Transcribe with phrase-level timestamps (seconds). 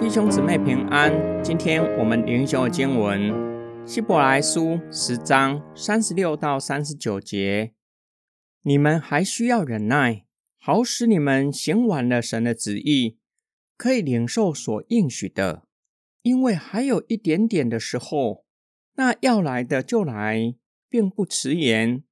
[0.00, 1.12] 弟兄姊妹平安，
[1.44, 3.20] 今天我们灵修经文
[3.86, 7.74] 《希伯来书》十章三十六到三十九节。
[8.62, 10.24] 你们还需要忍耐，
[10.58, 13.18] 好使你们行完了神的旨意，
[13.76, 15.64] 可以领受所应许的。
[16.22, 18.46] 因为还有一点点的时候，
[18.94, 20.54] 那要来的就来，
[20.88, 22.02] 并不迟延。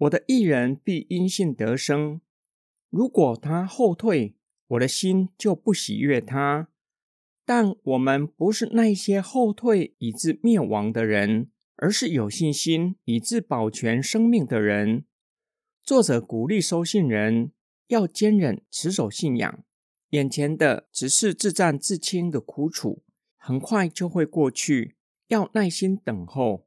[0.00, 2.22] 我的艺人必因信得生。
[2.88, 4.34] 如果他后退，
[4.68, 6.68] 我的心就不喜悦他。
[7.44, 15.04] 但我们不是那些后退以致灭亡的人，而是有信心以致保全生命的人。
[15.82, 17.52] 作者鼓励收信人
[17.88, 19.64] 要坚忍持守信仰，
[20.10, 23.02] 眼前的只是自战自清的苦楚，
[23.36, 24.96] 很快就会过去，
[25.28, 26.66] 要耐心等候。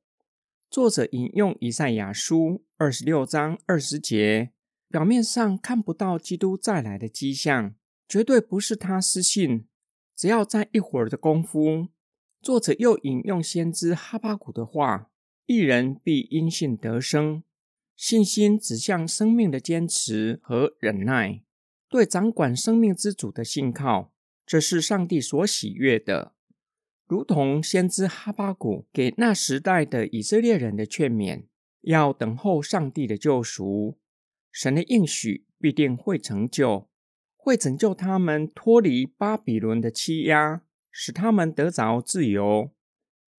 [0.74, 4.54] 作者引用以赛亚书二十六章二十节，
[4.90, 7.76] 表面上看不到基督再来的迹象，
[8.08, 9.68] 绝对不是他失信。
[10.16, 11.90] 只要在一会儿的功夫，
[12.42, 15.12] 作者又引用先知哈巴谷的话
[15.46, 17.44] ：“一人必因信得生。”
[17.96, 21.44] 信心指向生命的坚持和忍耐，
[21.88, 24.12] 对掌管生命之主的信靠，
[24.44, 26.34] 这是上帝所喜悦的。
[27.06, 31.46] 如同先知哈巴谷给那时代的以色列人的劝勉：
[31.82, 34.00] 要等候上帝的救赎，
[34.52, 36.90] 神的应许必定会成就。
[37.36, 42.72] 会拯救他们脱离巴比伦的欺压，使他们得着自由。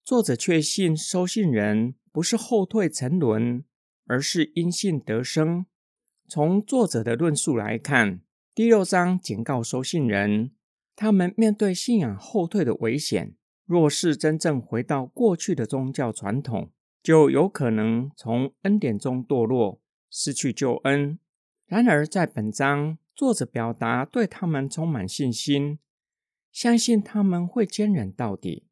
[0.04, 3.64] 作者确信收信人不是后退沉沦，
[4.06, 5.64] 而是因信得生。
[6.28, 8.20] 从作者的论述来看，
[8.54, 10.50] 第六章警告收信人，
[10.94, 13.34] 他们面对信仰后退的危险。
[13.66, 16.70] 若是真正回到过去的宗教传统，
[17.02, 21.18] 就有可能从恩典中堕落，失去救恩。
[21.66, 22.98] 然而，在本章。
[23.16, 25.78] 作者表达对他们充满信心，
[26.50, 28.64] 相信他们会坚忍到底，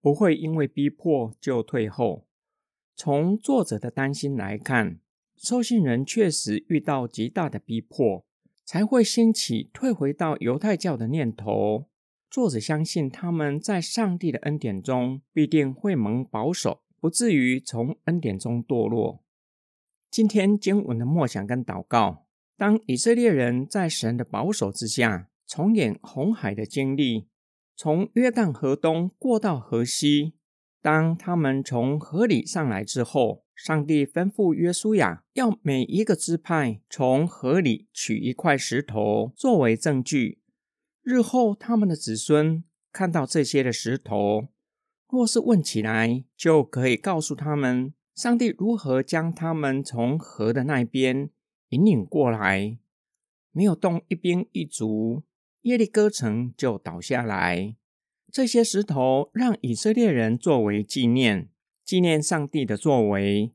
[0.00, 2.26] 不会因为逼迫就退后。
[2.96, 5.00] 从作者的担心来看，
[5.36, 8.24] 收信人确实遇到极大的逼迫，
[8.64, 11.84] 才会兴起退回到犹太教的念头。
[12.34, 19.22] 作者相信他们在上帝的恩典中必定会蒙保守，不至于从恩典中堕落。
[20.10, 22.26] 今天经文的默想跟祷告。
[22.56, 27.28] 当以色列人在神的保守之下重演红海的经历，
[27.76, 30.34] 从约旦河东过到河西，
[30.82, 40.40] 当他们从河里上来之后，上帝吩咐约书亚要每一个支派从河里取一块石头作为证据，
[41.04, 44.48] 日后他们的子孙看到这些的石头，
[45.08, 51.30] 若是问起来，就可以告诉他们上帝如何将他们从河的那边。
[51.70, 52.78] 引领过来，
[53.50, 55.24] 没有动一兵一卒，
[55.62, 57.74] 耶利哥城就倒下来。
[58.30, 61.50] 这些石头让以色列人作为纪念，
[61.84, 63.52] 纪念上帝的作为。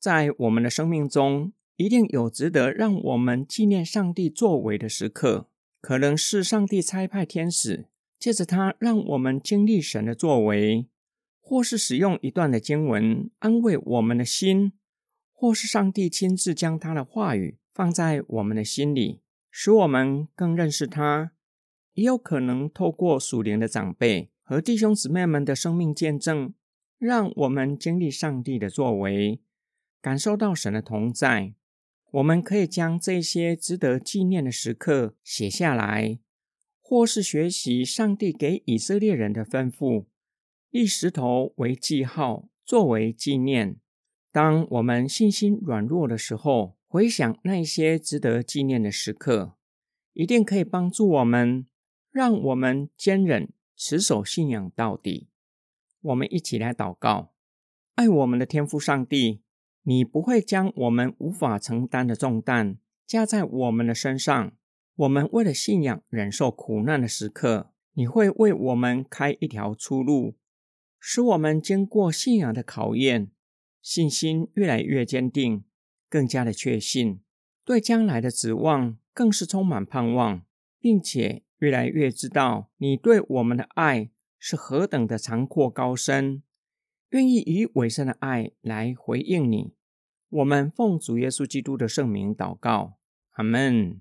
[0.00, 5.48] 在我们的生命中，一定有值得让我们纪念上帝作为的时刻。
[5.84, 10.88] 可能是上帝差派天使，借着他让我们经历神的作为，
[11.42, 14.72] 或是使用一段的经文安慰我们的心。
[15.30, 21.32] 或是上帝亲自将他的话语放在我们的心里，使我们更认识他；
[21.92, 26.54] 也有可能透过属灵的长辈和弟兄姊妹们的生命见证，
[26.96, 29.42] 让我们经历上帝的作为，
[30.00, 31.52] 感受到神的同在。
[32.14, 36.20] 我们可以将这些值得纪念的时刻写下来，
[36.80, 40.06] 或是学习上帝给以色列人的吩咐，
[40.70, 43.80] 立石头为记号，作为纪念。
[44.30, 49.56] 当我们信心软弱的时候，回想那些值得纪念的时刻，
[50.12, 51.66] 一定可以帮助我们，
[52.12, 55.26] 让我们坚忍持守信仰到底。
[56.00, 57.32] 我们一起来祷告：
[57.96, 59.40] 爱我们的天父上帝，
[59.84, 64.52] 你不会将我们无法承担的重担加在我们的身上。
[64.96, 70.36] 我们为了信仰忍受苦难的时刻，你会为我们开一条出路，
[71.00, 73.30] 使我们经过信仰的考验。
[73.82, 75.64] 信心越来越坚定，
[76.08, 77.20] 更加的确信，
[77.64, 80.42] 对将来的指望更是充满盼望，
[80.80, 86.42] 并且越来越知道你对我们的爱是何等的长阔高深，
[87.14, 89.72] 愿意以伟善的爱来回应你。
[90.30, 92.94] 我们奉主耶稣基督的圣名祷告，
[93.34, 94.00] 阿门。